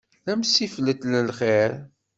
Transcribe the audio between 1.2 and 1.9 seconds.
lxir.